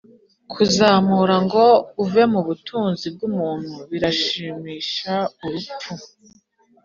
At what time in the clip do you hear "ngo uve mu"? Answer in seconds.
1.45-2.41